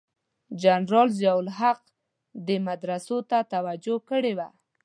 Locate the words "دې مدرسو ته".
2.47-3.37